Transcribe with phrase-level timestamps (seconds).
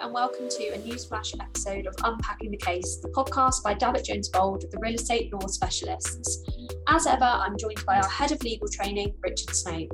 [0.00, 4.28] and welcome to a newsflash episode of Unpacking the Case, the podcast by Davitt Jones
[4.28, 6.48] Bould, the real estate law specialists.
[6.86, 9.90] As ever, I'm joined by our head of legal training, Richard Snape.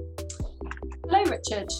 [1.04, 1.70] Hello, Richard.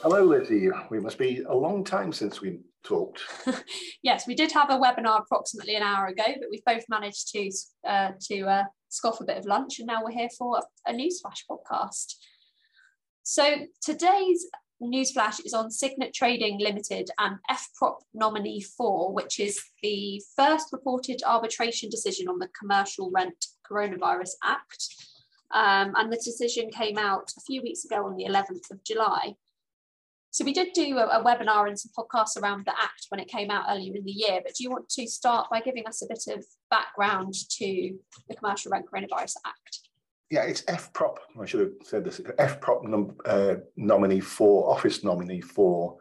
[0.00, 0.70] Hello, Lizzie.
[0.90, 3.20] We must be a long time since we talked.
[4.02, 7.50] yes, we did have a webinar approximately an hour ago, but we've both managed to
[7.86, 11.44] uh, to uh, scoff a bit of lunch, and now we're here for a newsflash
[11.50, 12.14] podcast.
[13.24, 14.46] So today's
[14.82, 21.20] Newsflash is on Signet Trading Limited and FPROP nominee 4, which is the first reported
[21.26, 24.94] arbitration decision on the Commercial Rent Coronavirus Act.
[25.52, 29.34] Um, and the decision came out a few weeks ago on the 11th of July.
[30.30, 33.28] So we did do a, a, webinar and some podcasts around the Act when it
[33.28, 36.02] came out earlier in the year, but do you want to start by giving us
[36.02, 39.87] a bit of background to the Commercial Rent Coronavirus Act?
[40.30, 41.16] Yeah, it's FPROP.
[41.40, 42.20] I should have said this.
[42.20, 45.96] FPROP num, uh, nominee four, office nominee four,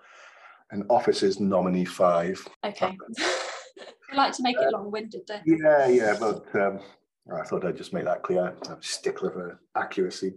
[0.71, 2.45] and officers nominee five.
[2.63, 2.97] Okay.
[4.11, 5.59] I like to make it long-winded, don't you?
[5.63, 6.79] Yeah, yeah, but um,
[7.33, 8.53] I thought I'd just make that clear.
[8.69, 10.35] I'm a stickler for accuracy.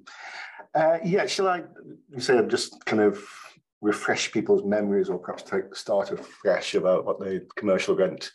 [0.74, 1.62] Uh, yeah, shall I
[2.18, 3.22] say I'm just kind of
[3.80, 8.30] refresh people's memories or perhaps take, start afresh about what the Commercial Rent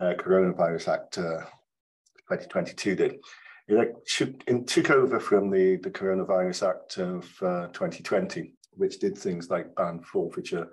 [0.00, 1.40] uh, Coronavirus Act uh,
[2.30, 3.16] 2022 did?
[3.68, 9.74] It took over from the, the Coronavirus Act of uh, 2020, which did things like
[9.74, 10.68] ban forfeiture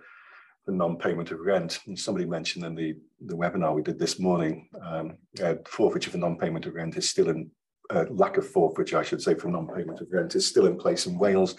[0.64, 1.80] for non-payment of rent.
[1.88, 6.18] And somebody mentioned in the, the webinar we did this morning, um, uh, forfeiture for
[6.18, 7.52] non-payment of rent is still in,
[7.90, 11.06] uh, lack of forfeiture, I should say, for non-payment of rent is still in place
[11.06, 11.56] in Wales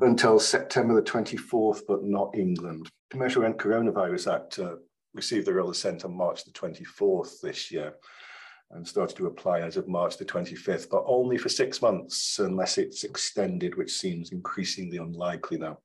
[0.00, 2.88] until September the 24th, but not England.
[3.10, 4.76] Commercial Rent Coronavirus Act uh,
[5.12, 7.94] received the royal assent on March the 24th this year
[8.72, 12.78] and started to apply as of March the 25th, but only for six months unless
[12.78, 15.78] it's extended, which seems increasingly unlikely now.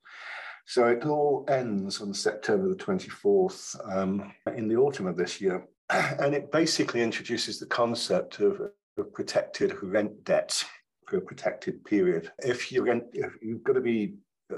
[0.66, 5.66] So it all ends on September the 24th um, in the autumn of this year.
[5.90, 8.60] And it basically introduces the concept of,
[9.14, 10.64] protected rent debt
[11.06, 12.32] for a protected period.
[12.40, 14.16] If you rent, if you've got to be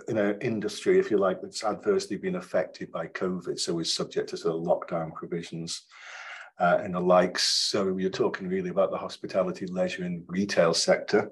[0.07, 4.29] in an industry, if you like, that's adversely been affected by COVID, so is subject
[4.29, 5.83] to sort of lockdown provisions
[6.59, 7.43] uh, and the likes.
[7.43, 11.31] So you're talking really about the hospitality, leisure, and retail sector.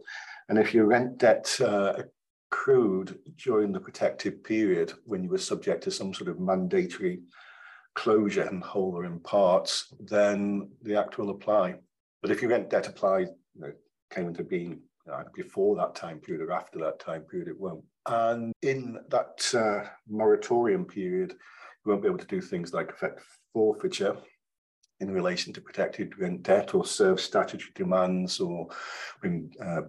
[0.50, 2.04] And if your rent debt uh,
[2.50, 7.22] accrued during the protective period when you were subject to some sort of mandatory
[7.94, 11.76] closure in whole or in parts, then the act will apply.
[12.22, 13.72] But if your rent debt applied, you know,
[14.10, 14.80] came into being
[15.12, 17.84] uh, before that time period or after that time period, it won't.
[18.06, 23.22] And in that uh, moratorium period, you won't be able to do things like effect
[23.54, 24.18] forfeiture
[25.00, 28.68] in relation to protected rent debt or serve statutory demands or
[29.22, 29.82] when uh,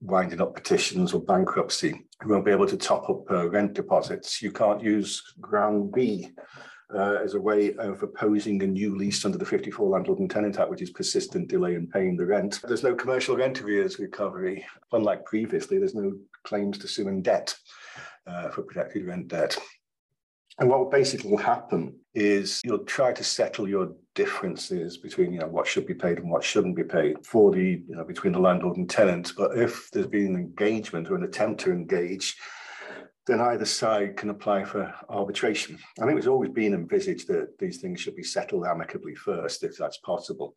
[0.00, 2.06] winding up petitions or bankruptcy.
[2.22, 4.42] You won't be able to top up uh, rent deposits.
[4.42, 6.30] You can't use ground B
[6.94, 10.58] uh, as a way of opposing a new lease under the 54 Landlord and Tenant
[10.58, 12.60] Act, which is persistent delay in paying the rent.
[12.62, 14.64] There's no commercial rent arrears recovery.
[14.92, 16.12] Unlike previously, there's no
[16.44, 17.54] claims to sue in debt
[18.26, 19.56] uh, for protected rent debt.
[20.58, 25.48] And what basically will happen is you'll try to settle your differences between you know
[25.48, 28.38] what should be paid and what shouldn't be paid for the you know between the
[28.38, 29.32] landlord and tenant.
[29.36, 32.36] But if there's been an engagement or an attempt to engage,
[33.26, 35.78] then either side can apply for arbitration.
[36.00, 39.76] I think it's always been envisaged that these things should be settled amicably first, if
[39.76, 40.54] that's possible.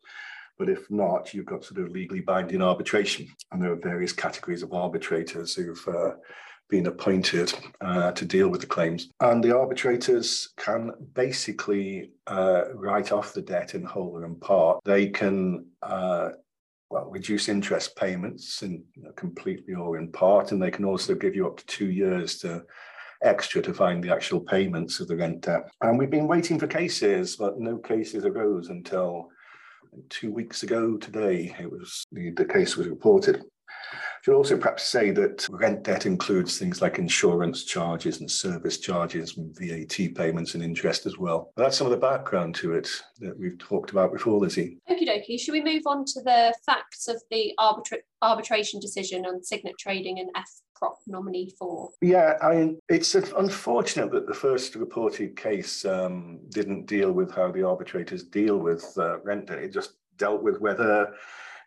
[0.58, 3.28] But if not, you've got sort of legally binding arbitration.
[3.52, 6.14] And there are various categories of arbitrators who've uh,
[6.68, 9.08] been appointed uh, to deal with the claims.
[9.20, 14.80] And the arbitrators can basically uh, write off the debt in whole or in part.
[14.84, 16.30] They can uh,
[16.90, 21.14] well, reduce interest payments in you know, completely or in part, and they can also
[21.14, 22.64] give you up to two years to
[23.22, 25.68] extra to find the actual payments of the rent debt.
[25.82, 29.28] And we've been waiting for cases, but no cases arose until
[30.08, 31.54] two weeks ago today.
[31.58, 33.44] It was the, the case was reported
[34.28, 39.38] should also perhaps say that rent debt includes things like insurance charges and service charges
[39.38, 41.50] and VAT payments and interest as well.
[41.56, 42.90] But that's some of the background to it
[43.20, 44.76] that we've talked about before, Lizzie.
[44.90, 45.40] Okie dokie.
[45.40, 50.18] Should we move on to the facts of the arbitra- arbitration decision on Signet Trading
[50.18, 51.88] and F prop nominee four?
[52.02, 57.50] Yeah, I mean, it's unfortunate that the first reported case um, didn't deal with how
[57.50, 59.60] the arbitrators deal with uh, rent debt.
[59.60, 61.14] It just dealt with whether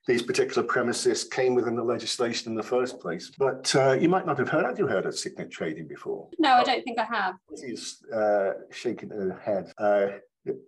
[0.07, 3.31] these particular premises came within the legislation in the first place.
[3.37, 4.65] But uh, you might not have heard.
[4.65, 6.27] Have you heard of signet trading before?
[6.39, 7.35] No, I don't think I have.
[7.59, 9.71] She's uh, shaking her head.
[9.77, 10.17] Uh,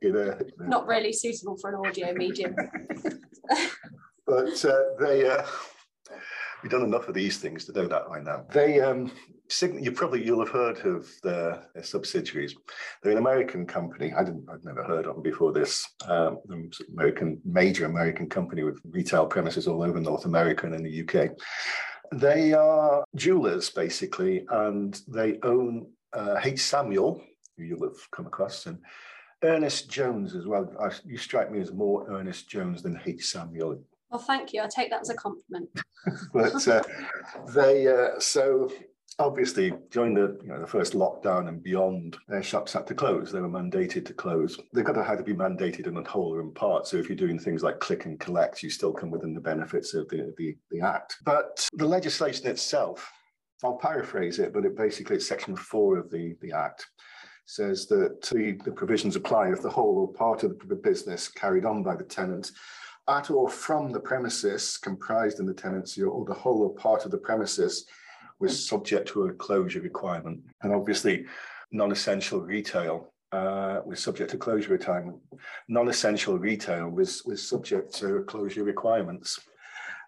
[0.04, 2.56] in a, not really suitable for an audio medium.
[4.28, 5.44] but uh, they, uh,
[6.64, 8.46] we've done enough of these things to know that right now.
[8.52, 9.12] They, um,
[9.62, 12.56] you probably you'll have heard of their, their, subsidiaries.
[13.04, 14.14] They're an American company.
[14.14, 14.48] I didn't.
[14.50, 15.86] I'd never heard of them before this.
[16.08, 16.40] Um,
[16.94, 21.32] American major American company with retail premises all over North America and in the UK.
[22.14, 26.62] They are jewelers basically, and they own uh, H.
[26.62, 27.22] Samuel,
[27.58, 28.80] who you'll have come across, and
[29.44, 30.72] Ernest Jones as well.
[30.80, 33.26] I, you strike me as more Ernest Jones than H.
[33.26, 33.84] Samuel.
[34.14, 34.62] Well, thank you.
[34.62, 35.70] I take that as a compliment.
[36.34, 36.84] but uh,
[37.56, 38.72] they uh, so
[39.18, 43.32] obviously during the you know the first lockdown and beyond, their shops had to close.
[43.32, 44.60] They were mandated to close.
[44.72, 46.86] They've got to have to be mandated in whole or in part.
[46.86, 49.96] So if you're doing things like click and collect, you still come within the benefits
[49.96, 51.18] of the the, the act.
[51.26, 53.12] But the legislation itself,
[53.64, 56.86] I'll paraphrase it, but it basically it's section four of the the act
[57.46, 61.66] says that the, the provisions apply if the whole or part of the business carried
[61.66, 62.52] on by the tenant
[63.08, 67.12] at or from the premises comprised in the tenancy or the whole or part of
[67.12, 67.86] the premises
[68.40, 70.42] was subject to a closure requirement.
[70.62, 71.26] And obviously,
[71.72, 75.18] non-essential retail uh, was subject to closure requirement.
[75.68, 79.40] Non-essential retail was, was subject to closure requirements.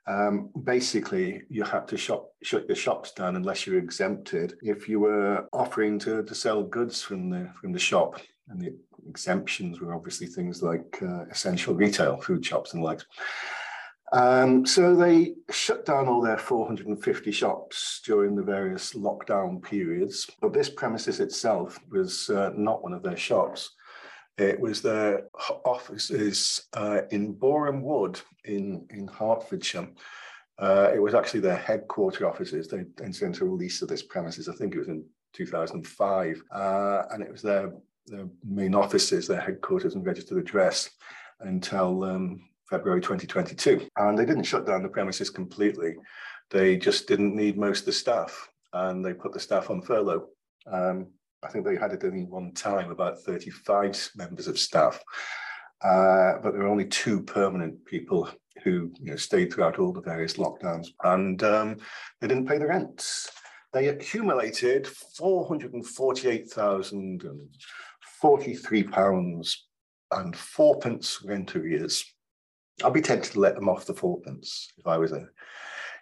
[0.08, 4.54] Um, basically, you had to shop, shut your shops down unless you're exempted.
[4.62, 8.76] If you were offering to, to sell goods from the from the shop, and the
[9.08, 13.02] exemptions were obviously things like uh, essential retail, food shops and the like.
[14.14, 20.30] Um, so they shut down all their 450 shops during the various lockdown periods.
[20.42, 23.72] But this premises itself was uh, not one of their shops.
[24.38, 25.24] It was their
[25.66, 29.88] offices uh, in Boreham Wood in, in Hertfordshire.
[30.60, 32.68] Uh, it was actually their headquarter offices.
[32.68, 36.42] They entered into a lease of this premises, I think it was in 2005.
[36.52, 37.74] Uh, and it was their
[38.08, 40.90] their main offices, their headquarters and registered address
[41.42, 43.88] until um, February 2022.
[43.98, 45.96] And they didn't shut down the premises completely.
[46.52, 50.28] They just didn't need most of the staff and they put the staff on furlough.
[50.72, 51.08] Um,
[51.44, 55.02] I think they had it only one time about 35 members of staff,
[55.84, 58.30] uh, but there were only two permanent people
[58.64, 61.78] who you know, stayed throughout all the various lockdowns and um,
[62.20, 63.30] they didn't pay the rents.
[63.74, 67.24] They accumulated 448,000
[68.26, 69.56] £43
[70.12, 72.04] and fourpence rent arrears.
[72.84, 75.28] I'd be tempted to let them off the fourpence if I was a,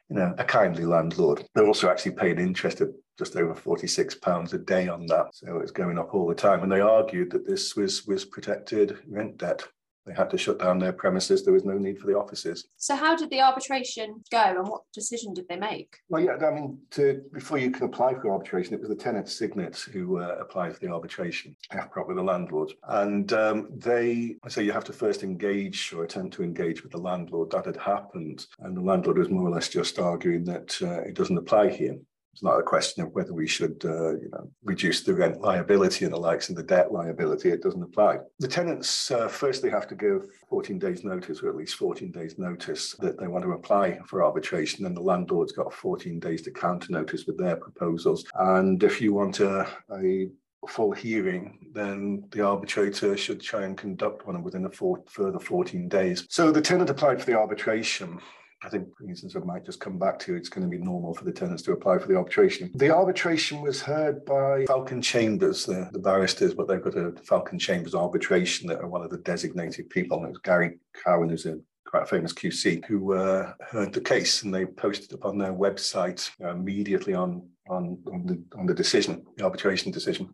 [0.10, 1.46] you know, a kindly landlord.
[1.54, 5.60] They're also actually paying interest of just over forty-six pounds a day on that, so
[5.60, 6.64] it's going up all the time.
[6.64, 9.64] And they argued that this was was protected rent debt
[10.06, 11.44] they had to shut down their premises.
[11.44, 12.68] There was no need for the offices.
[12.78, 15.96] So, how did the arbitration go, and what decision did they make?
[16.10, 19.30] Well, yeah, I mean, to, before you can apply for arbitration, it was the tenant
[19.30, 24.50] Signet who uh, applied for the arbitration, AFPROP with the landlord, and um, they so
[24.50, 27.52] say you have to first engage or attempt to engage with the landlord.
[27.52, 31.14] That had happened, and the landlord was more or less just arguing that uh, it
[31.14, 31.98] doesn't apply here.
[32.34, 36.04] It's not a question of whether we should, uh, you know, reduce the rent liability
[36.04, 37.50] and the likes and the debt liability.
[37.50, 38.18] It doesn't apply.
[38.40, 42.40] The tenants uh, firstly have to give 14 days notice, or at least 14 days
[42.40, 44.88] notice, that they want to apply for arbitration.
[44.88, 48.26] And the landlord's got 14 days to counter notice with their proposals.
[48.34, 50.28] And if you want a, a
[50.68, 55.88] full hearing, then the arbitrator should try and conduct one within a four, further 14
[55.88, 56.26] days.
[56.30, 58.20] So the tenant applied for the arbitration.
[58.64, 61.14] I think, for instance, I might just come back to it's going to be normal
[61.14, 62.72] for the tenants to apply for the arbitration.
[62.76, 67.60] The arbitration was heard by Falcon Chambers, the, the barristers, but they've got a Falcon
[67.60, 70.18] Chambers arbitration that are one of the designated people.
[70.18, 74.02] And it was Gary Cowen, who's a quite a famous QC, who uh, heard the
[74.02, 79.24] case and they posted upon their website immediately on, on, on, the, on the decision,
[79.38, 80.34] the arbitration decision.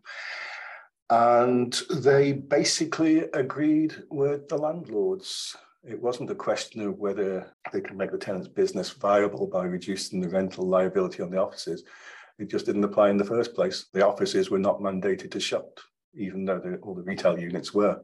[1.10, 7.96] And they basically agreed with the landlords it wasn't a question of whether they could
[7.96, 11.84] make the tenant's business viable by reducing the rental liability on the offices.
[12.38, 13.86] It just didn't apply in the first place.
[13.92, 15.78] The offices were not mandated to shut,
[16.14, 18.00] even though the, all the retail units were.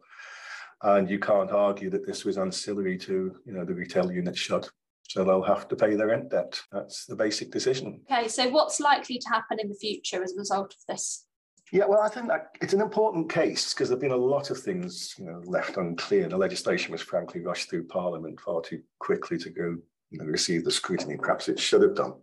[0.82, 4.68] And you can't argue that this was ancillary to, you know, the retail units shut.
[5.08, 6.60] So they'll have to pay their rent debt.
[6.72, 8.02] That's the basic decision.
[8.10, 11.24] Okay, so what's likely to happen in the future as a result of this
[11.72, 12.30] yeah, well, I think
[12.60, 16.28] it's an important case because there've been a lot of things, you know, left unclear.
[16.28, 19.76] The legislation was frankly rushed through Parliament far too quickly to go
[20.10, 22.14] you know, receive the scrutiny perhaps it should have done,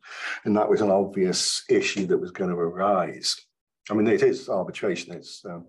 [0.46, 3.36] and that was an obvious issue that was going to arise.
[3.90, 5.66] I mean, it is arbitration; it's um,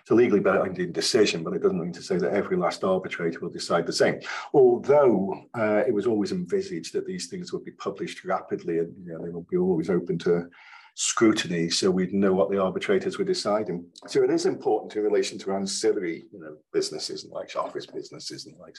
[0.00, 3.40] it's a legally binding decision, but it doesn't mean to say that every last arbitrator
[3.40, 4.20] will decide the same.
[4.54, 9.12] Although uh, it was always envisaged that these things would be published rapidly, and you
[9.12, 10.48] know, they will be always open to
[11.00, 13.86] scrutiny so we'd know what the arbitrators were deciding.
[14.08, 18.46] So it is important in relation to ancillary you know, businesses and like office businesses
[18.46, 18.74] and like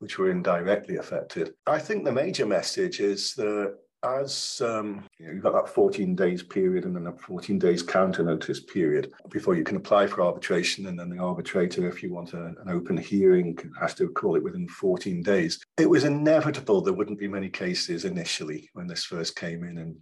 [0.00, 1.54] which were indirectly affected.
[1.64, 6.42] I think the major message is that as um, you you've got that 14 days
[6.42, 10.86] period and then a 14 days counter notice period before you can apply for arbitration,
[10.86, 14.42] and then the arbitrator, if you want a, an open hearing, has to call it
[14.42, 15.64] within 14 days.
[15.78, 19.96] It was inevitable there wouldn't be many cases initially when this first came in in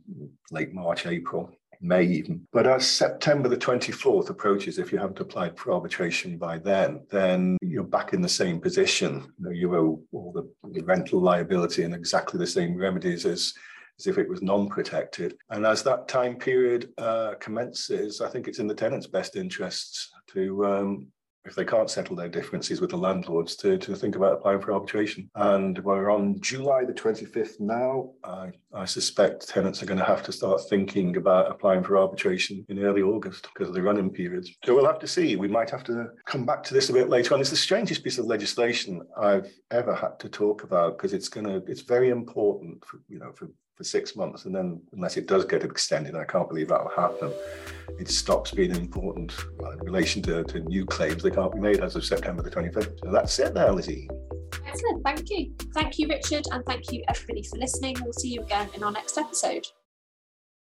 [0.51, 1.51] late March, April.
[1.85, 2.47] May even.
[2.53, 7.57] But as September the 24th approaches, if you haven't applied for arbitration by then, then
[7.61, 9.33] you're back in the same position.
[9.39, 13.53] You, know, you owe all the rental liability and exactly the same remedies as
[14.03, 15.37] as if it was non-protected.
[15.51, 20.11] And as that time period uh, commences, I think it's in the tenant's best interests
[20.29, 21.07] to um,
[21.45, 24.73] if they can't settle their differences with the landlords, to, to think about applying for
[24.73, 25.29] arbitration.
[25.35, 28.11] And we're on July the 25th now.
[28.23, 32.65] I, I suspect tenants are going to have to start thinking about applying for arbitration
[32.69, 34.57] in early August because of the running periods.
[34.65, 35.35] So we'll have to see.
[35.35, 37.41] We might have to come back to this a bit later on.
[37.41, 41.47] It's the strangest piece of legislation I've ever had to talk about because it's going
[41.47, 43.49] to, it's very important for, you know, for
[43.83, 46.91] for six months, and then unless it does get extended, I can't believe that will
[46.91, 47.33] happen.
[47.99, 51.23] It stops being important well, in relation to, to new claims.
[51.23, 53.01] They can't be made as of September the 25th.
[53.01, 54.09] So that's it there, Lizzie.
[54.67, 55.03] Excellent.
[55.05, 55.53] Thank you.
[55.75, 57.97] Thank you, Richard, and thank you everybody for listening.
[58.03, 59.67] We'll see you again in our next episode.